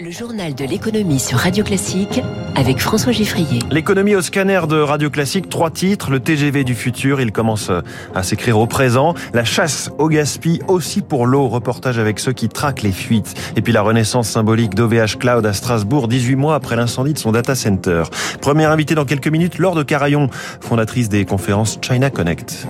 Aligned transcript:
Le 0.00 0.12
journal 0.12 0.54
de 0.54 0.64
l'économie 0.64 1.18
sur 1.18 1.38
Radio 1.38 1.64
Classique 1.64 2.20
avec 2.54 2.78
François 2.78 3.10
Giffrier. 3.10 3.58
L'économie 3.72 4.14
au 4.14 4.22
scanner 4.22 4.60
de 4.68 4.76
Radio 4.76 5.10
Classique, 5.10 5.48
trois 5.48 5.70
titres. 5.70 6.12
Le 6.12 6.20
TGV 6.20 6.62
du 6.62 6.76
futur, 6.76 7.20
il 7.20 7.32
commence 7.32 7.72
à 8.14 8.22
s'écrire 8.22 8.60
au 8.60 8.68
présent. 8.68 9.14
La 9.34 9.44
chasse 9.44 9.90
au 9.98 10.08
gaspille 10.08 10.60
aussi 10.68 11.02
pour 11.02 11.26
l'eau. 11.26 11.48
Reportage 11.48 11.98
avec 11.98 12.20
ceux 12.20 12.32
qui 12.32 12.48
traquent 12.48 12.82
les 12.82 12.92
fuites. 12.92 13.34
Et 13.56 13.60
puis 13.60 13.72
la 13.72 13.82
renaissance 13.82 14.28
symbolique 14.28 14.76
d'OVH 14.76 15.16
Cloud 15.18 15.44
à 15.44 15.52
Strasbourg, 15.52 16.06
18 16.06 16.36
mois 16.36 16.54
après 16.54 16.76
l'incendie 16.76 17.12
de 17.12 17.18
son 17.18 17.32
data 17.32 17.56
center. 17.56 18.04
Première 18.40 18.70
invitée 18.70 18.94
dans 18.94 19.04
quelques 19.04 19.28
minutes, 19.28 19.58
Laure 19.58 19.74
de 19.74 19.82
Carayon, 19.82 20.28
fondatrice 20.60 21.08
des 21.08 21.24
conférences 21.24 21.76
China 21.82 22.10
Connect. 22.10 22.68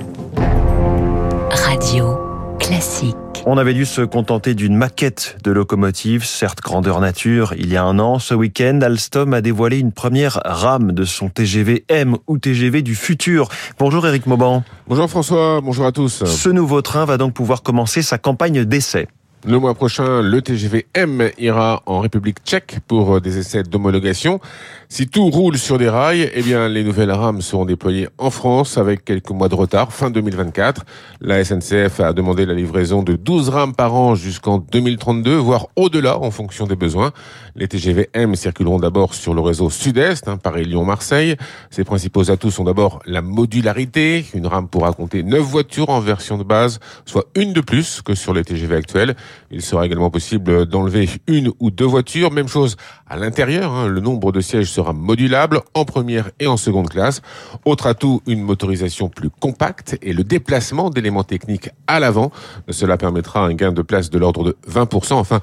Radio 1.50 2.16
Classique. 2.58 3.27
On 3.50 3.56
avait 3.56 3.72
dû 3.72 3.86
se 3.86 4.02
contenter 4.02 4.54
d'une 4.54 4.76
maquette 4.76 5.38
de 5.42 5.50
locomotive, 5.50 6.22
certes 6.22 6.60
grandeur 6.60 7.00
nature, 7.00 7.54
il 7.56 7.72
y 7.72 7.78
a 7.78 7.82
un 7.82 7.98
an. 7.98 8.18
Ce 8.18 8.34
week-end, 8.34 8.80
Alstom 8.82 9.32
a 9.32 9.40
dévoilé 9.40 9.79
une 9.79 9.90
première 9.90 10.43
rame 10.44 10.93
de 10.93 11.06
son 11.06 11.30
TGV 11.30 11.86
M 11.89 12.18
ou 12.26 12.36
TGV 12.36 12.82
du 12.82 12.94
futur. 12.94 13.48
Bonjour 13.79 14.06
Eric 14.06 14.26
Mauban. 14.26 14.64
Bonjour 14.86 15.08
François, 15.08 15.62
bonjour 15.62 15.86
à 15.86 15.92
tous. 15.92 16.26
Ce 16.26 16.50
nouveau 16.50 16.82
train 16.82 17.06
va 17.06 17.16
donc 17.16 17.32
pouvoir 17.32 17.62
commencer 17.62 18.03
sa 18.03 18.18
campagne 18.18 18.66
d'essai. 18.66 19.08
Le 19.46 19.60
mois 19.60 19.74
prochain, 19.74 20.20
le 20.20 20.42
TGV 20.42 20.86
M 20.94 21.30
ira 21.38 21.84
en 21.86 22.00
République 22.00 22.38
tchèque 22.44 22.80
pour 22.88 23.20
des 23.20 23.38
essais 23.38 23.62
d'homologation. 23.62 24.40
Si 24.88 25.06
tout 25.06 25.30
roule 25.30 25.56
sur 25.58 25.78
des 25.78 25.88
rails, 25.88 26.28
eh 26.34 26.42
bien, 26.42 26.68
les 26.68 26.82
nouvelles 26.82 27.12
rames 27.12 27.40
seront 27.40 27.64
déployées 27.64 28.08
en 28.18 28.30
France 28.30 28.78
avec 28.78 29.04
quelques 29.04 29.30
mois 29.30 29.48
de 29.48 29.54
retard, 29.54 29.92
fin 29.92 30.11
2024. 30.11 30.84
La 31.20 31.44
SNCF 31.44 32.00
a 32.00 32.12
demandé 32.12 32.47
la 32.47 32.55
livraison 32.55 33.05
de 33.05 33.14
12 33.14 33.50
rames 33.50 33.74
par 33.74 33.94
an 33.94 34.16
jusqu'en 34.16 34.58
2032, 34.58 35.36
voire 35.36 35.69
au-delà 35.77 36.19
en 36.19 36.33
fonction 36.33 36.66
des 36.66 36.75
besoins. 36.75 37.12
Les 37.55 37.69
TGV 37.69 38.11
M 38.14 38.34
circuleront 38.34 38.80
d'abord 38.80 39.14
sur 39.14 39.34
le 39.34 39.41
réseau 39.41 39.70
sud-est, 39.70 40.27
hein, 40.27 40.36
Paris-Lyon-Marseille. 40.36 41.36
Ses 41.70 41.84
principaux 41.84 42.30
atouts 42.30 42.50
sont 42.50 42.64
d'abord 42.64 43.00
la 43.06 43.23
modularité. 43.23 44.25
Une 44.34 44.47
rame 44.48 44.69
pourra 44.69 44.92
compter 44.92 45.23
9 45.23 45.41
voitures 45.41 45.91
en 45.91 46.00
version 46.00 46.39
de 46.39 46.45
base, 46.45 46.80
soit 47.05 47.27
une 47.36 47.52
de 47.52 47.61
plus 47.61 48.02
que 48.02 48.14
sur 48.14 48.34
les 48.34 48.42
TGV 48.42 48.75
actuels. 48.75 49.14
Il 49.51 49.62
sera 49.62 49.87
également 49.87 50.11
possible 50.11 50.67
d'enlever 50.67 51.09
une 51.27 51.53
ou 51.59 51.71
deux 51.71 51.84
voitures. 51.84 52.31
Même 52.31 52.48
chose 52.48 52.77
à 53.09 53.17
l'intérieur. 53.17 53.73
Hein, 53.73 53.89
le 53.89 54.01
nombre 54.01 54.33
de 54.33 54.41
sièges 54.41 54.70
sera 54.70 54.92
modulable 54.92 55.61
en 55.75 55.84
première 55.84 56.31
et 56.41 56.47
en 56.47 56.56
seconde 56.56 56.89
classe. 56.89 57.23
Autre 57.64 57.87
atout, 57.87 58.23
une 58.27 58.42
motorisation 58.42 59.09
plus 59.09 59.31
compacte 59.31 59.97
et 60.03 60.12
le 60.12 60.25
déplacement 60.25 60.91
d'éléments 60.91 61.25
techniques 61.25 61.70
à 61.86 62.01
l'avant. 62.01 62.31
Cela 62.70 62.97
permettra 62.97 63.45
un 63.45 63.55
gain 63.55 63.73
de 63.73 63.83
place 63.83 64.11
de 64.11 64.19
l'ordre 64.19 64.45
de 64.45 64.56
20%. 64.70 65.14
Enfin, 65.14 65.41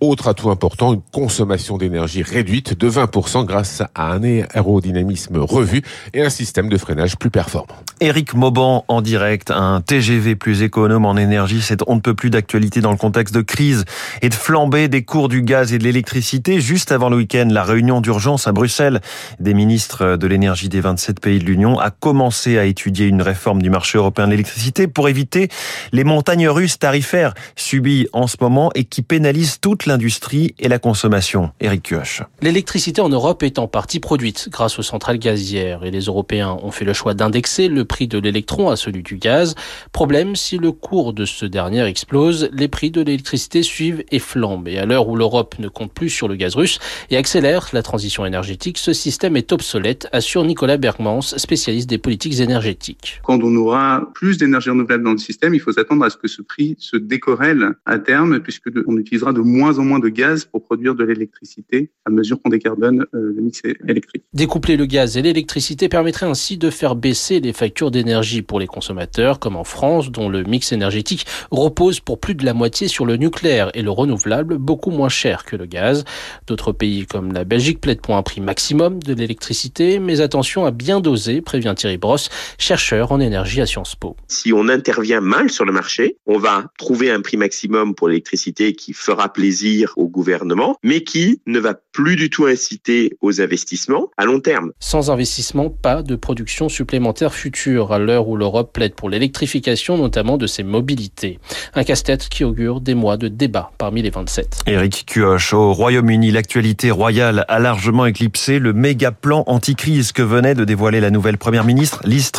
autre 0.00 0.28
atout 0.28 0.50
important, 0.50 0.94
une 0.94 1.02
consommation 1.12 1.76
d'énergie 1.76 2.22
réduite 2.22 2.78
de 2.78 2.88
20% 2.88 3.44
grâce 3.44 3.82
à 3.94 4.12
un 4.12 4.22
aérodynamisme 4.22 5.38
revu 5.38 5.82
et 6.14 6.22
un 6.22 6.30
système 6.30 6.68
de 6.68 6.76
freinage 6.76 7.16
plus 7.16 7.30
performant. 7.30 7.74
Éric 8.00 8.34
Mauban 8.34 8.84
en 8.86 9.02
direct, 9.02 9.50
un 9.50 9.80
TGV 9.80 10.36
plus 10.36 10.62
économe 10.62 11.04
en 11.04 11.16
énergie, 11.16 11.60
c'est 11.60 11.78
on 11.88 11.96
ne 11.96 12.00
peut 12.00 12.14
plus 12.14 12.30
d'actualité 12.30 12.80
dans 12.80 12.92
le 12.92 12.96
contexte 12.96 13.34
de 13.34 13.40
crise 13.40 13.84
et 14.22 14.28
de 14.28 14.34
flambée 14.34 14.88
des 14.88 15.02
cours 15.02 15.28
du 15.28 15.42
gaz 15.42 15.72
et 15.72 15.78
de 15.78 15.84
l'électricité. 15.84 16.60
Juste 16.60 16.92
avant 16.92 17.07
le 17.10 17.16
week-end, 17.16 17.48
la 17.50 17.64
réunion 17.64 18.00
d'urgence 18.00 18.46
à 18.46 18.52
Bruxelles 18.52 19.00
des 19.40 19.54
ministres 19.54 20.16
de 20.16 20.26
l'énergie 20.26 20.68
des 20.68 20.80
27 20.80 21.20
pays 21.20 21.38
de 21.38 21.44
l'Union 21.44 21.78
a 21.78 21.90
commencé 21.90 22.58
à 22.58 22.64
étudier 22.64 23.06
une 23.06 23.22
réforme 23.22 23.62
du 23.62 23.70
marché 23.70 23.98
européen 23.98 24.26
de 24.26 24.32
l'électricité 24.32 24.86
pour 24.86 25.08
éviter 25.08 25.48
les 25.92 26.04
montagnes 26.04 26.48
russes 26.48 26.78
tarifaires 26.78 27.34
subies 27.56 28.08
en 28.12 28.26
ce 28.26 28.36
moment 28.40 28.70
et 28.74 28.84
qui 28.84 29.02
pénalisent 29.02 29.60
toute 29.60 29.86
l'industrie 29.86 30.54
et 30.58 30.68
la 30.68 30.78
consommation. 30.78 31.50
Éric 31.60 31.82
Kioch. 31.82 32.22
L'électricité 32.42 33.00
en 33.00 33.08
Europe 33.08 33.42
est 33.42 33.58
en 33.58 33.68
partie 33.68 34.00
produite 34.00 34.48
grâce 34.50 34.78
aux 34.78 34.82
centrales 34.82 35.18
gazières 35.18 35.84
et 35.84 35.90
les 35.90 36.02
Européens 36.02 36.56
ont 36.62 36.70
fait 36.70 36.84
le 36.84 36.92
choix 36.92 37.14
d'indexer 37.14 37.68
le 37.68 37.84
prix 37.84 38.08
de 38.08 38.18
l'électron 38.18 38.70
à 38.70 38.76
celui 38.76 39.02
du 39.02 39.16
gaz. 39.16 39.54
Problème, 39.92 40.36
si 40.36 40.58
le 40.58 40.72
cours 40.72 41.12
de 41.12 41.24
ce 41.24 41.46
dernier 41.46 41.84
explose, 41.84 42.48
les 42.52 42.68
prix 42.68 42.90
de 42.90 43.00
l'électricité 43.00 43.62
suivent 43.62 44.04
et 44.10 44.18
flambent. 44.18 44.68
Et 44.68 44.78
à 44.78 44.86
l'heure 44.86 45.08
où 45.08 45.16
l'Europe 45.16 45.56
ne 45.58 45.68
compte 45.68 45.92
plus 45.92 46.10
sur 46.10 46.28
le 46.28 46.36
gaz 46.36 46.54
russe 46.54 46.78
et 47.10 47.16
accélère 47.16 47.68
la 47.72 47.82
transition 47.82 48.24
énergétique, 48.26 48.78
ce 48.78 48.92
système 48.92 49.36
est 49.36 49.52
obsolète, 49.52 50.08
assure 50.12 50.44
Nicolas 50.44 50.76
Bergmans, 50.76 51.22
spécialiste 51.22 51.88
des 51.88 51.98
politiques 51.98 52.40
énergétiques. 52.40 53.20
Quand 53.24 53.42
on 53.42 53.54
aura 53.56 54.10
plus 54.14 54.38
d'énergie 54.38 54.70
renouvelable 54.70 55.04
dans 55.04 55.12
le 55.12 55.18
système, 55.18 55.54
il 55.54 55.60
faut 55.60 55.72
s'attendre 55.72 56.04
à 56.04 56.10
ce 56.10 56.16
que 56.16 56.28
ce 56.28 56.42
prix 56.42 56.76
se 56.78 56.96
décorrèle 56.96 57.72
à 57.86 57.98
terme, 57.98 58.40
puisque 58.40 58.70
on 58.86 58.96
utilisera 58.96 59.32
de 59.32 59.40
moins 59.40 59.78
en 59.78 59.84
moins 59.84 59.98
de 59.98 60.08
gaz 60.08 60.44
pour 60.44 60.62
produire 60.64 60.94
de 60.94 61.04
l'électricité 61.04 61.90
à 62.04 62.10
mesure 62.10 62.40
qu'on 62.42 62.50
décarbone 62.50 63.06
euh, 63.14 63.32
le 63.36 63.42
mix 63.42 63.62
électrique. 63.86 64.24
Découpler 64.32 64.76
le 64.76 64.86
gaz 64.86 65.16
et 65.16 65.22
l'électricité 65.22 65.88
permettrait 65.88 66.26
ainsi 66.26 66.58
de 66.58 66.70
faire 66.70 66.96
baisser 66.96 67.40
les 67.40 67.52
factures 67.52 67.90
d'énergie 67.90 68.42
pour 68.42 68.60
les 68.60 68.66
consommateurs, 68.66 69.38
comme 69.38 69.56
en 69.56 69.64
France, 69.64 70.10
dont 70.10 70.28
le 70.28 70.42
mix 70.42 70.72
énergétique 70.72 71.26
repose 71.50 72.00
pour 72.00 72.18
plus 72.18 72.34
de 72.34 72.44
la 72.44 72.54
moitié 72.54 72.88
sur 72.88 73.04
le 73.04 73.16
nucléaire 73.16 73.70
et 73.74 73.82
le 73.82 73.90
renouvelable, 73.90 74.58
beaucoup 74.58 74.90
moins 74.90 75.08
cher 75.08 75.44
que 75.44 75.56
le 75.56 75.66
gaz. 75.66 76.04
D'autres 76.46 76.72
pays 76.72 76.87
comme 77.08 77.32
la 77.32 77.44
Belgique 77.44 77.80
plaident 77.80 78.00
pour 78.00 78.16
un 78.16 78.22
prix 78.22 78.40
maximum 78.40 79.02
de 79.02 79.14
l'électricité, 79.14 79.98
mais 79.98 80.20
attention 80.20 80.64
à 80.64 80.70
bien 80.70 81.00
doser, 81.00 81.40
prévient 81.40 81.74
Thierry 81.76 81.98
Brosse, 81.98 82.28
chercheur 82.58 83.12
en 83.12 83.20
énergie 83.20 83.60
à 83.60 83.66
Sciences 83.66 83.94
Po. 83.94 84.16
Si 84.28 84.52
on 84.52 84.68
intervient 84.68 85.20
mal 85.20 85.50
sur 85.50 85.64
le 85.64 85.72
marché, 85.72 86.16
on 86.26 86.38
va 86.38 86.64
trouver 86.78 87.10
un 87.10 87.20
prix 87.20 87.36
maximum 87.36 87.94
pour 87.94 88.08
l'électricité 88.08 88.74
qui 88.74 88.92
fera 88.92 89.32
plaisir 89.32 89.92
au 89.96 90.08
gouvernement, 90.08 90.76
mais 90.82 91.02
qui 91.02 91.40
ne 91.46 91.58
va 91.58 91.74
plus 91.92 92.16
du 92.16 92.30
tout 92.30 92.46
inciter 92.46 93.16
aux 93.20 93.40
investissements 93.40 94.10
à 94.16 94.24
long 94.24 94.40
terme. 94.40 94.72
Sans 94.78 95.10
investissement, 95.10 95.70
pas 95.70 96.02
de 96.02 96.16
production 96.16 96.68
supplémentaire 96.68 97.34
future 97.34 97.92
à 97.92 97.98
l'heure 97.98 98.28
où 98.28 98.36
l'Europe 98.36 98.72
plaide 98.72 98.94
pour 98.94 99.10
l'électrification, 99.10 99.98
notamment 99.98 100.36
de 100.36 100.46
ses 100.46 100.62
mobilités. 100.62 101.38
Un 101.74 101.84
casse-tête 101.84 102.28
qui 102.28 102.44
augure 102.44 102.80
des 102.80 102.94
mois 102.94 103.16
de 103.16 103.28
débat 103.28 103.72
parmi 103.78 104.02
les 104.02 104.10
27. 104.10 104.60
Éric 104.66 105.04
Cuoche, 105.06 105.54
au 105.54 105.72
Royaume-Uni, 105.72 106.30
l'actualité 106.30 106.77
royale 106.86 107.44
a 107.48 107.58
largement 107.58 108.06
éclipsé 108.06 108.58
le 108.58 108.72
méga 108.72 109.10
plan 109.10 109.42
anti-crise 109.46 110.12
que 110.12 110.22
venait 110.22 110.54
de 110.54 110.64
dévoiler 110.64 111.00
la 111.00 111.10
nouvelle 111.10 111.36
première 111.36 111.64
ministre 111.64 112.00
Liz. 112.04 112.30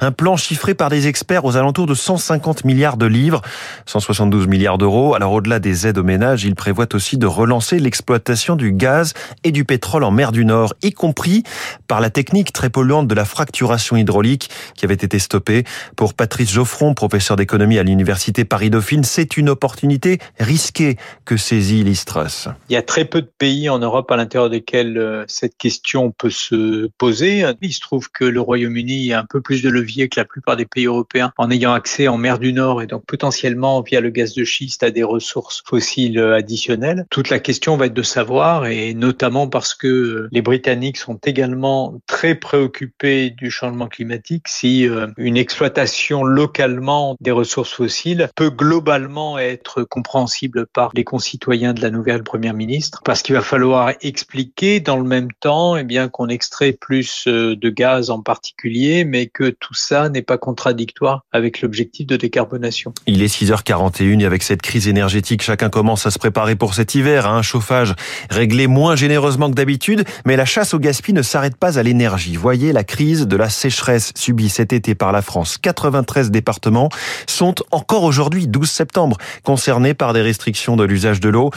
Un 0.00 0.12
plan 0.12 0.36
chiffré 0.36 0.74
par 0.74 0.90
des 0.90 1.06
experts 1.06 1.44
aux 1.44 1.56
alentours 1.56 1.86
de 1.86 1.94
150 1.94 2.64
milliards 2.64 2.96
de 2.96 3.06
livres, 3.06 3.42
172 3.86 4.48
milliards 4.48 4.78
d'euros. 4.78 5.14
Alors 5.14 5.32
au-delà 5.32 5.60
des 5.60 5.86
aides 5.86 5.98
aux 5.98 6.02
ménages, 6.02 6.44
il 6.44 6.54
prévoit 6.54 6.92
aussi 6.94 7.16
de 7.16 7.26
relancer 7.26 7.78
l'exploitation 7.78 8.56
du 8.56 8.72
gaz 8.72 9.14
et 9.44 9.52
du 9.52 9.64
pétrole 9.64 10.04
en 10.04 10.10
mer 10.10 10.32
du 10.32 10.44
Nord, 10.44 10.74
y 10.82 10.92
compris 10.92 11.44
par 11.86 12.00
la 12.00 12.10
technique 12.10 12.52
très 12.52 12.70
polluante 12.70 13.06
de 13.06 13.14
la 13.14 13.24
fracturation 13.24 13.96
hydraulique 13.96 14.50
qui 14.74 14.84
avait 14.84 14.94
été 14.94 15.18
stoppé. 15.18 15.64
Pour 15.96 16.14
Patrice 16.14 16.50
Geoffron, 16.50 16.94
professeur 16.94 17.36
d'économie 17.36 17.78
à 17.78 17.82
l'université 17.82 18.44
Paris-Dauphine, 18.44 19.04
c'est 19.04 19.36
une 19.36 19.48
opportunité 19.48 20.18
risquée 20.38 20.96
que 21.24 21.36
saisit 21.36 21.84
l'Istrus. 21.84 22.48
Il 22.68 22.72
y 22.72 22.76
a 22.76 22.82
très 22.82 23.04
peu 23.04 23.20
de 23.22 23.30
pays 23.38 23.59
en 23.68 23.78
Europe 23.78 24.10
à 24.10 24.16
l'intérieur 24.16 24.50
desquels 24.50 24.98
euh, 24.98 25.24
cette 25.26 25.56
question 25.56 26.10
peut 26.10 26.30
se 26.30 26.88
poser. 26.98 27.44
Il 27.60 27.72
se 27.72 27.80
trouve 27.80 28.10
que 28.10 28.24
le 28.24 28.40
Royaume-Uni 28.40 29.12
a 29.12 29.20
un 29.20 29.26
peu 29.28 29.40
plus 29.40 29.62
de 29.62 29.68
levier 29.68 30.08
que 30.08 30.18
la 30.18 30.24
plupart 30.24 30.56
des 30.56 30.66
pays 30.66 30.86
européens 30.86 31.32
en 31.36 31.50
ayant 31.50 31.72
accès 31.72 32.08
en 32.08 32.16
mer 32.16 32.38
du 32.38 32.52
Nord 32.52 32.82
et 32.82 32.86
donc 32.86 33.04
potentiellement 33.06 33.80
via 33.82 34.00
le 34.00 34.10
gaz 34.10 34.34
de 34.34 34.44
schiste 34.44 34.82
à 34.82 34.90
des 34.90 35.02
ressources 35.02 35.62
fossiles 35.66 36.18
additionnelles. 36.18 37.06
Toute 37.10 37.30
la 37.30 37.38
question 37.38 37.76
va 37.76 37.86
être 37.86 37.94
de 37.94 38.02
savoir 38.02 38.66
et 38.66 38.94
notamment 38.94 39.48
parce 39.48 39.74
que 39.74 40.28
les 40.30 40.42
Britanniques 40.42 40.96
sont 40.96 41.18
également 41.24 42.00
très 42.06 42.34
préoccupés 42.34 43.30
du 43.30 43.50
changement 43.50 43.88
climatique 43.88 44.48
si 44.48 44.88
euh, 44.88 45.08
une 45.16 45.36
exploitation 45.36 46.24
localement 46.24 47.16
des 47.20 47.30
ressources 47.30 47.72
fossiles 47.72 48.28
peut 48.36 48.50
globalement 48.50 49.38
être 49.38 49.82
compréhensible 49.82 50.66
par 50.66 50.90
les 50.94 51.04
concitoyens 51.04 51.74
de 51.74 51.82
la 51.82 51.90
nouvelle 51.90 52.22
première 52.22 52.54
ministre, 52.54 53.00
parce 53.04 53.22
qu'il 53.22 53.34
va 53.34 53.42
falloir 53.50 53.92
expliquer 54.00 54.78
dans 54.78 54.96
le 54.96 55.02
même 55.02 55.28
temps, 55.40 55.76
eh 55.76 55.84
qu'on 56.12 56.28
extrait 56.28 56.72
plus 56.72 57.24
euh, 57.26 57.56
de 57.56 57.68
gaz 57.68 58.08
en 58.10 58.22
particulier, 58.22 59.04
mais 59.04 59.26
que 59.26 59.50
tout 59.50 59.74
ça 59.74 60.08
n'est 60.08 60.22
pas 60.22 60.38
contradictoire 60.38 61.24
avec 61.32 61.60
l'objectif 61.60 62.06
de 62.06 62.16
décarbonation. 62.16 62.94
Il 63.08 63.22
est 63.22 63.42
6h41 63.42 64.20
et 64.20 64.24
avec 64.24 64.44
cette 64.44 64.62
crise 64.62 64.86
énergétique, 64.86 65.42
chacun 65.42 65.68
commence 65.68 66.06
à 66.06 66.12
se 66.12 66.18
préparer 66.20 66.54
pour 66.54 66.74
cet 66.74 66.94
hiver, 66.94 67.26
à 67.26 67.30
un 67.30 67.42
chauffage 67.42 67.94
réglé 68.30 68.68
moins 68.68 68.94
généreusement 68.94 69.50
que 69.50 69.56
d'habitude, 69.56 70.04
mais 70.24 70.36
la 70.36 70.44
chasse 70.44 70.72
au 70.72 70.78
gaspillage 70.78 71.00
ne 71.10 71.22
s'arrête 71.22 71.56
pas 71.56 71.78
à 71.78 71.82
l'énergie. 71.82 72.36
Voyez 72.36 72.72
la 72.72 72.84
crise 72.84 73.26
de 73.26 73.36
la 73.36 73.48
sécheresse 73.48 74.12
subis 74.14 74.50
cet 74.50 74.72
été 74.72 74.94
par 74.94 75.12
la 75.12 75.22
France. 75.22 75.56
93 75.58 76.30
départements 76.30 76.90
sont 77.26 77.54
encore 77.70 78.04
aujourd'hui, 78.04 78.46
12 78.46 78.70
septembre, 78.70 79.16
concernés 79.42 79.94
par 79.94 80.12
des 80.12 80.20
restrictions 80.20 80.76
de 80.76 80.84
l'usage 80.84 81.20
de 81.20 81.30
l'eau. 81.30 81.50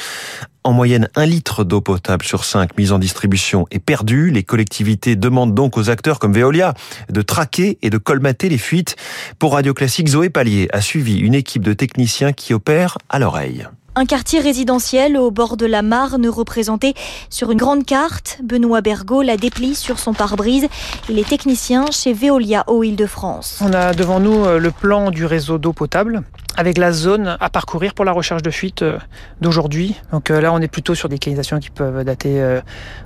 En 0.66 0.72
moyenne, 0.72 1.10
un 1.16 1.26
litre 1.26 1.66
d'eau 1.66 1.82
potable 1.82 2.24
sur 2.24 2.46
cinq 2.46 2.78
mise 2.78 2.94
en 2.94 3.00
distribution 3.00 3.68
est 3.70 3.80
perdu. 3.80 4.32
Les 4.32 4.44
collectivités 4.44 5.18
demandent 5.18 5.54
donc 5.54 5.78
aux 5.78 5.90
acteurs 5.90 6.20
comme 6.20 6.32
Veolia 6.32 6.74
de 7.10 7.22
traquer 7.22 7.78
et 7.82 7.90
de 7.90 7.98
colmater 7.98 8.48
les 8.48 8.58
fuites. 8.58 8.96
Pour 9.40 9.54
Radio 9.54 9.74
Classique, 9.74 10.08
Zoé 10.08 10.30
Pallier 10.30 10.70
a 10.72 10.80
suivi 10.80 11.20
une 11.20 11.34
équipe 11.34 11.64
de 11.64 11.74
techniciens 11.74 12.32
qui 12.32 12.54
opèrent 12.54 12.98
à 13.10 13.20
l'oreille. 13.20 13.68
Un 13.96 14.06
quartier 14.06 14.40
résidentiel 14.40 15.18
au 15.18 15.30
bord 15.30 15.56
de 15.56 15.68
la 15.68 15.84
Marne 15.84 16.28
représenté 16.28 16.96
sur 17.30 17.52
une 17.52 17.60
grande 17.60 17.86
carte. 17.86 18.40
Benoît 18.42 18.82
Bergot 18.82 19.22
la 19.22 19.38
déplie 19.38 19.76
sur 19.76 20.00
son 20.00 20.14
pare-brise. 20.14 20.68
Il 21.10 21.20
est 21.20 21.28
technicien 21.28 21.86
chez 21.92 22.12
Veolia 22.14 22.64
Eau 22.68 22.84
Île-de-France. 22.84 23.60
On 23.62 23.72
a 23.74 23.94
devant 23.94 24.20
nous 24.20 24.46
euh, 24.46 24.58
le 24.58 24.72
plan 24.72 25.12
du 25.12 25.26
réseau 25.26 25.60
d'eau 25.60 25.74
potable 25.74 26.24
avec 26.58 26.78
la 26.78 26.92
zone 26.92 27.38
à 27.40 27.50
parcourir 27.50 27.94
pour 27.94 28.06
la 28.06 28.12
recherche 28.12 28.42
de 28.42 28.52
fuite 28.52 28.82
euh, 28.82 28.98
d'aujourd'hui. 29.42 29.96
Donc 30.12 30.30
euh, 30.30 30.42
là, 30.42 30.54
on 30.54 30.60
est 30.60 30.68
plutôt 30.68 30.96
sur 30.96 31.10
des 31.10 31.18
canalisations 31.18 31.60
qui 31.60 31.70
peuvent 31.70 32.04
dater 32.04 32.40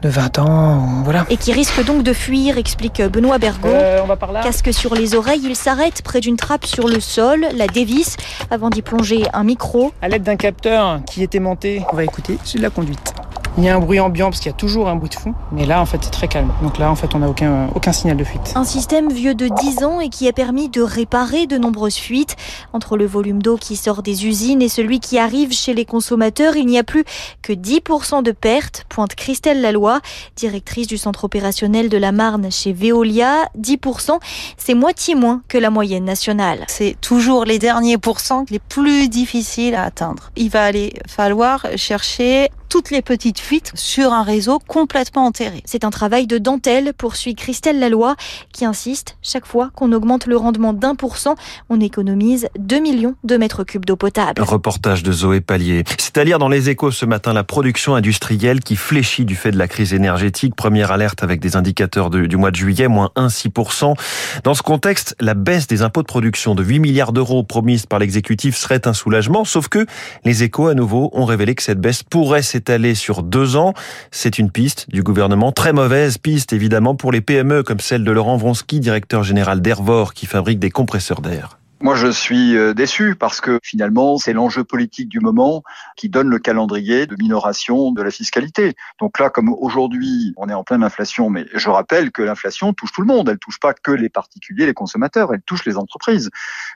de 0.02 0.10
20 0.10 0.40
ans, 0.40 1.02
voilà. 1.04 1.26
Et 1.30 1.38
qui 1.38 1.52
risquent 1.52 1.84
donc 1.86 2.04
de 2.04 2.14
fuir, 2.14 2.58
explique 2.58 3.02
Benoît 3.02 3.38
Bergot. 3.38 3.68
Euh, 3.68 4.02
on 4.04 4.08
va 4.08 4.16
par 4.16 4.32
là. 4.32 4.42
Casque 4.42 4.74
sur 4.74 4.96
les 4.96 5.16
oreilles, 5.16 5.42
il 5.44 5.56
s'arrête 5.56 6.02
près 6.02 6.20
d'une 6.20 6.38
trappe 6.38 6.66
sur 6.66 6.88
le 6.88 7.00
sol, 7.00 7.46
la 7.56 7.68
dévisse, 7.68 8.18
avant 8.52 8.70
d'y 8.70 8.82
plonger 8.82 9.24
un 9.34 9.44
micro. 9.44 9.92
À 10.02 10.10
l'aide 10.10 10.24
d'un 10.24 10.36
capteur 10.36 11.00
qui 11.06 11.24
était 11.24 11.40
monté, 11.40 11.84
on 11.92 11.96
va 11.96 12.04
écouter, 12.04 12.38
c'est 12.44 12.58
de 12.58 12.64
la 12.64 12.70
conduite. 12.70 13.14
Il 13.58 13.64
y 13.64 13.70
a 13.70 13.76
un 13.76 13.80
bruit 13.80 14.00
ambiant 14.00 14.30
parce 14.30 14.38
qu'il 14.38 14.52
y 14.52 14.54
a 14.54 14.58
toujours 14.58 14.88
un 14.88 14.96
bruit 14.96 15.10
de 15.10 15.16
fond. 15.16 15.34
Mais 15.52 15.66
là, 15.66 15.82
en 15.82 15.88
fait, 15.88 15.98
c'est 16.04 16.12
très 16.12 16.28
calme. 16.28 16.52
Donc 16.62 16.78
là, 16.78 16.92
en 16.92 16.96
fait, 16.96 17.16
on 17.16 17.20
n'a 17.20 17.28
aucun, 17.28 17.70
aucun 17.74 17.92
signal 17.92 18.16
de 18.16 18.24
fuite. 18.24 18.54
Un 18.54 18.64
système 18.64 19.12
vieux 19.12 19.34
de 19.34 19.48
10 19.48 19.84
ans 19.84 20.00
et 20.00 20.10
qui 20.10 20.28
a 20.28 20.34
permis 20.34 20.70
de 20.70 20.82
réparer 20.84 21.48
de 21.48 21.58
nombreuses 21.58 21.96
fuites. 21.96 22.36
Entre 22.74 22.98
le 22.98 23.08
volume 23.08 23.42
d'eau 23.42 23.58
qui 23.58 23.76
sort 23.76 24.04
des 24.04 24.28
usines 24.28 24.62
et 24.62 24.70
celui 24.70 25.00
qui 25.00 25.18
arrive 25.18 25.54
chez 25.54 25.74
les 25.74 25.86
consommateurs, 25.86 26.56
il 26.56 26.68
n'y 26.68 26.78
a 26.78 26.84
plus 26.84 27.04
que 27.42 27.52
10% 27.52 28.22
de 28.22 28.32
pertes, 28.32 28.86
pointe 28.90 29.16
Christelle 29.16 29.62
Laloy, 29.62 30.02
directrice 30.36 30.86
du 30.86 30.98
centre 31.00 31.24
opérationnel 31.24 31.90
de 31.90 31.98
la 31.98 32.12
Marne 32.12 32.52
chez 32.52 32.74
Veolia. 32.74 33.50
10%, 33.60 34.20
c'est 34.58 34.76
moitié 34.76 35.16
moins 35.16 35.42
que 35.48 35.58
la 35.58 35.72
moyenne 35.72 36.06
nationale. 36.06 36.64
C'est 36.68 36.96
toujours 37.02 37.44
les 37.44 37.58
derniers 37.58 37.98
pourcents 37.98 38.46
les 38.52 38.60
plus 38.60 39.10
difficiles 39.10 39.74
à 39.74 39.84
atteindre. 39.84 40.30
Il 40.36 40.52
va 40.52 40.64
aller 40.64 40.94
falloir 41.08 41.66
chercher 41.76 42.50
toutes 42.70 42.92
les 42.92 43.02
petites 43.02 43.40
fuites 43.40 43.72
sur 43.76 44.14
un 44.14 44.24
réseau 44.24 44.60
complètement 44.60 45.26
enterré. 45.26 45.62
C'est 45.66 45.84
un 45.84 45.90
travail 45.90 46.28
de 46.28 46.38
dentelle, 46.38 46.94
poursuit 46.94 47.36
Christelle 47.36 47.80
Laloy, 47.80 48.16
qui 48.54 48.66
insiste, 48.66 49.18
chaque 49.22 49.46
fois 49.46 49.72
qu'on 49.76 49.92
augmente 49.92 50.26
le 50.26 50.38
rendement 50.38 50.74
d'un 50.74 50.96
pour 50.96 51.18
cent, 51.18 51.36
on 51.70 51.80
économise 51.80 52.48
2 52.60 52.80
millions 52.80 53.16
de 53.24 53.38
mètres 53.38 53.64
cubes 53.64 53.86
d'eau 53.86 53.96
potable. 53.96 54.42
Reportage 54.42 55.04
de 55.04 55.12
Zoé 55.12 55.42
Pallier. 55.42 55.84
C'est 55.98 56.18
à 56.18 56.24
lire 56.24 56.40
dans 56.40 56.50
les 56.50 56.70
échos 56.70 56.92
ce 56.92 57.06
matin 57.06 57.34
la 57.34 57.44
production 57.44 57.96
industrielle 57.96 58.60
qui 58.60 58.76
fléchit 58.76 59.26
du 59.26 59.36
fait 59.36 59.52
de 59.52 59.58
la 59.58 59.68
crise 59.68 59.94
énergétique. 59.94 60.56
Première 60.56 60.92
alerte 60.92 61.24
avec 61.24 61.40
des 61.40 61.56
indicateurs 61.56 62.10
du 62.10 62.38
mois 62.38 62.52
de 62.52 62.56
juillet, 62.56 62.88
moins 62.88 63.12
1,6%. 63.16 63.96
Dans 64.44 64.54
ce 64.54 64.62
contexte, 64.62 65.16
la 65.20 65.34
baisse 65.34 65.68
des 65.68 65.82
impôts 65.82 66.02
de 66.02 66.08
production 66.08 66.56
de 66.56 66.64
8 66.64 66.80
milliards 66.80 67.14
d'euros 67.14 67.44
promise 67.44 67.86
par 67.86 68.00
l'exécutif 68.00 68.56
serait 68.56 68.88
un 68.88 68.94
soulagement, 68.94 69.46
sauf 69.46 69.68
que 69.68 69.86
les 70.26 70.44
échos 70.44 70.68
à 70.68 70.74
nouveau 70.74 71.10
ont 71.14 71.26
révélé 71.26 71.56
que 71.56 71.64
cette 71.64 71.80
baisse 71.80 72.04
pourrait 72.04 72.42
s'étaler 72.58 72.96
sur 72.96 73.22
deux 73.22 73.56
ans. 73.56 73.74
C'est 74.10 74.40
une 74.40 74.50
piste 74.50 74.90
du 74.90 75.04
gouvernement, 75.04 75.52
très 75.52 75.74
mauvaise 75.74 76.18
piste 76.18 76.54
évidemment 76.54 76.96
pour 76.96 77.12
les 77.12 77.22
PME 77.22 77.62
comme 77.62 77.80
celle 77.80 78.04
de 78.04 78.12
Laurent 78.12 78.38
Vronsky, 78.38 78.80
directeur 78.80 79.24
général 79.24 79.62
d'Hervor 79.62 80.16
qui 80.16 80.26
fabrique 80.26 80.58
des 80.58 80.72
compresseurs 80.72 81.22
d'air. 81.22 81.60
Moi, 81.80 81.94
je 81.94 82.08
suis 82.08 82.58
euh, 82.58 82.74
déçu 82.74 83.14
parce 83.14 83.40
que 83.40 83.60
finalement, 83.62 84.18
c'est 84.18 84.34
l'enjeu 84.34 84.64
politique 84.64 85.10
du 85.10 85.20
moment 85.20 85.62
qui 85.96 86.10
donne 86.10 86.28
le 86.28 86.40
calendrier 86.40 87.06
de 87.06 87.16
minoration 87.20 87.92
de 87.92 88.02
la 88.02 88.10
fiscalité. 88.10 88.74
Donc 89.00 89.20
là, 89.20 89.30
comme 89.30 89.50
aujourd'hui, 89.50 90.34
on 90.38 90.50
est 90.50 90.56
en 90.56 90.64
pleine 90.64 90.84
inflation, 90.84 91.30
mais 91.30 91.46
je 91.54 91.70
rappelle 91.70 92.12
que 92.12 92.24
l'inflation 92.24 92.74
touche 92.74 92.92
tout 92.92 93.02
le 93.02 93.08
monde. 93.08 93.30
Elle 93.30 93.38
touche 93.38 93.60
pas 93.60 93.76
que 93.76 93.92
les 93.92 94.10
particuliers, 94.10 94.66
les 94.66 94.74
consommateurs. 94.74 95.32
Elle 95.32 95.44
touche 95.44 95.66
les 95.66 95.78
entreprises. 95.78 96.32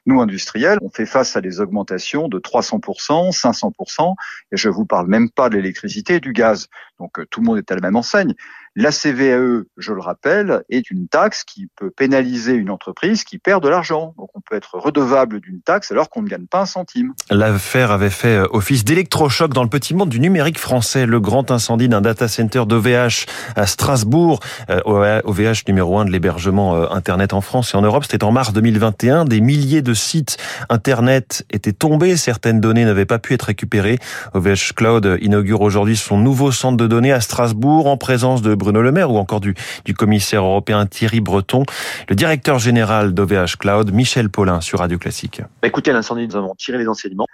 Nous, 0.05 0.21
industriels, 0.21 0.77
on 0.83 0.89
fait 0.89 1.07
face 1.07 1.35
à 1.35 1.41
des 1.41 1.59
augmentations 1.61 2.27
de 2.27 2.37
300%, 2.37 3.35
500%, 3.35 4.13
et 4.51 4.57
je 4.57 4.69
vous 4.69 4.85
parle 4.85 5.07
même 5.07 5.31
pas 5.31 5.49
de 5.49 5.55
l'électricité 5.55 6.15
et 6.15 6.19
du 6.19 6.31
gaz. 6.31 6.67
Donc 7.01 7.17
euh, 7.17 7.25
tout 7.29 7.41
le 7.41 7.47
monde 7.47 7.57
est 7.57 7.71
à 7.71 7.75
la 7.75 7.81
même 7.81 7.95
enseigne. 7.95 8.35
La 8.77 8.91
CVAE, 8.91 9.63
je 9.75 9.91
le 9.91 9.99
rappelle, 9.99 10.63
est 10.69 10.89
une 10.89 11.09
taxe 11.09 11.43
qui 11.43 11.67
peut 11.75 11.91
pénaliser 11.91 12.53
une 12.53 12.69
entreprise 12.69 13.25
qui 13.25 13.37
perd 13.37 13.61
de 13.61 13.67
l'argent. 13.67 14.13
Donc 14.17 14.29
on 14.33 14.39
peut 14.39 14.55
être 14.55 14.77
redevable 14.77 15.41
d'une 15.41 15.59
taxe 15.61 15.91
alors 15.91 16.09
qu'on 16.09 16.21
ne 16.21 16.29
gagne 16.29 16.45
pas 16.45 16.61
un 16.61 16.65
centime. 16.65 17.13
L'affaire 17.29 17.91
avait 17.91 18.09
fait 18.09 18.37
euh, 18.37 18.47
office 18.51 18.85
d'électrochoc 18.85 19.53
dans 19.53 19.63
le 19.63 19.69
petit 19.69 19.93
monde 19.93 20.07
du 20.07 20.21
numérique 20.21 20.57
français. 20.57 21.05
Le 21.05 21.19
grand 21.19 21.51
incendie 21.51 21.89
d'un 21.89 21.99
data 21.99 22.29
center 22.29 22.63
d'OVH 22.65 23.25
à 23.57 23.67
Strasbourg, 23.67 24.39
OVH 24.85 25.41
euh, 25.41 25.53
numéro 25.67 25.99
un 25.99 26.05
de 26.05 26.11
l'hébergement 26.11 26.77
euh, 26.77 26.87
Internet 26.91 27.33
en 27.33 27.41
France 27.41 27.73
et 27.73 27.77
en 27.77 27.81
Europe, 27.81 28.05
c'était 28.05 28.23
en 28.23 28.31
mars 28.31 28.53
2021. 28.53 29.25
Des 29.25 29.41
milliers 29.41 29.81
de 29.81 29.93
sites 29.93 30.37
Internet 30.69 31.45
étaient 31.51 31.73
tombés. 31.73 32.15
Certaines 32.15 32.61
données 32.61 32.85
n'avaient 32.85 33.05
pas 33.05 33.19
pu 33.19 33.33
être 33.33 33.47
récupérées. 33.47 33.99
OVH 34.33 34.75
Cloud 34.77 35.17
inaugure 35.19 35.59
aujourd'hui 35.59 35.97
son 35.97 36.17
nouveau 36.17 36.53
centre 36.53 36.77
de 36.77 36.87
données 36.91 37.13
à 37.13 37.21
Strasbourg 37.21 37.87
en 37.87 37.95
présence 37.95 38.41
de 38.41 38.53
Bruno 38.53 38.81
Le 38.81 38.91
Maire 38.91 39.11
ou 39.11 39.17
encore 39.17 39.39
du, 39.39 39.55
commissaire 39.97 40.43
européen 40.43 40.85
Thierry 40.85 41.21
Breton, 41.21 41.63
le 42.09 42.15
directeur 42.15 42.59
général 42.59 43.13
d'OVH 43.13 43.55
Cloud, 43.57 43.93
Michel 43.93 44.29
Paulin 44.29 44.59
sur 44.59 44.79
Radio 44.79 44.97
Classique. 44.97 45.41
Bah, 45.61 45.69
écoutez, 45.69 45.93
l'incendie, 45.93 46.27
nous 46.27 46.35
avons 46.35 46.53
tiré 46.53 46.77
les 46.77 46.89
enseignements. 46.89 47.27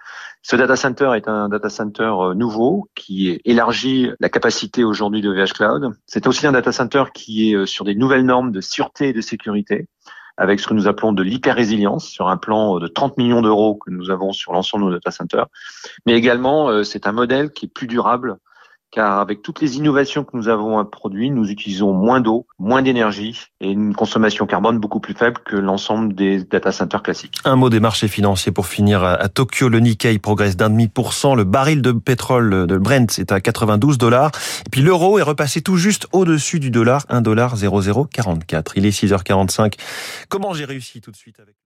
Ce 0.43 0.55
data 0.55 0.75
center 0.75 1.13
est 1.15 1.27
un 1.27 1.49
data 1.49 1.69
center 1.69 2.03
euh, 2.03 2.33
nouveau 2.35 2.87
qui 2.93 3.41
élargit 3.45 4.11
la 4.19 4.29
capacité 4.29 4.83
aujourd'hui 4.83 5.21
d'OVH 5.21 5.53
Cloud. 5.53 5.91
C'est 6.05 6.27
aussi 6.27 6.45
un 6.45 6.51
data 6.51 6.71
center 6.71 7.05
qui 7.15 7.49
est 7.51 7.55
euh, 7.55 7.65
sur 7.65 7.83
des 7.83 7.95
nouvelles 7.95 8.25
normes 8.25 8.51
de 8.51 8.61
sûreté 8.61 9.09
et 9.09 9.13
de 9.13 9.21
sécurité 9.21 9.87
avec 10.37 10.59
ce 10.59 10.67
que 10.67 10.75
nous 10.75 10.87
appelons 10.87 11.13
de 11.13 11.23
l'hyper-résilience 11.23 12.07
sur 12.07 12.27
un 12.27 12.37
plan 12.37 12.77
euh, 12.77 12.79
de 12.79 12.87
30 12.87 13.17
millions 13.17 13.41
d'euros 13.41 13.73
que 13.73 13.89
nous 13.89 14.11
avons 14.11 14.33
sur 14.33 14.53
l'ensemble 14.53 14.85
de 14.85 14.89
nos 14.89 14.95
data 14.97 15.09
centers. 15.09 15.47
Mais 16.05 16.13
également, 16.13 16.83
c'est 16.83 17.07
un 17.07 17.11
modèle 17.11 17.49
qui 17.49 17.65
est 17.65 17.73
plus 17.73 17.87
durable 17.87 18.37
car 18.91 19.19
avec 19.19 19.41
toutes 19.41 19.61
les 19.61 19.77
innovations 19.77 20.23
que 20.23 20.35
nous 20.35 20.47
avons 20.47 20.83
produites, 20.85 21.33
nous 21.33 21.49
utilisons 21.49 21.93
moins 21.93 22.21
d'eau, 22.21 22.45
moins 22.59 22.81
d'énergie 22.81 23.39
et 23.59 23.69
une 23.69 23.93
consommation 23.93 24.45
carbone 24.45 24.79
beaucoup 24.79 24.99
plus 24.99 25.13
faible 25.13 25.39
que 25.45 25.55
l'ensemble 25.55 26.15
des 26.15 26.43
data 26.43 26.71
centers 26.71 27.03
classiques. 27.03 27.35
Un 27.45 27.55
mot 27.55 27.69
des 27.69 27.79
marchés 27.79 28.07
financiers 28.07 28.51
pour 28.51 28.67
finir. 28.67 29.03
À 29.03 29.27
Tokyo, 29.29 29.69
le 29.69 29.79
Nikkei 29.79 30.19
progresse 30.19 30.55
d'un 30.55 30.69
demi 30.69 30.87
pour 30.87 31.13
cent. 31.13 31.35
Le 31.35 31.43
baril 31.43 31.81
de 31.81 31.91
pétrole 31.91 32.65
de 32.67 32.77
Brent 32.77 33.19
est 33.19 33.31
à 33.31 33.41
92 33.41 33.97
dollars. 33.97 34.31
Et 34.65 34.69
puis 34.69 34.81
l'euro 34.81 35.19
est 35.19 35.23
repassé 35.23 35.61
tout 35.61 35.77
juste 35.77 36.07
au-dessus 36.13 36.59
du 36.59 36.71
dollar, 36.71 37.05
1 37.09 37.21
dollar 37.21 37.55
0044. 37.57 38.77
Il 38.77 38.85
est 38.85 38.97
6h45. 38.97 39.73
Comment 40.29 40.53
j'ai 40.53 40.65
réussi 40.65 41.01
tout 41.01 41.11
de 41.11 41.17
suite 41.17 41.39
avec 41.39 41.57